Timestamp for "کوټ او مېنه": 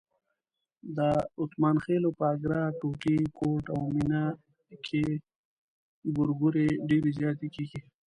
3.37-4.23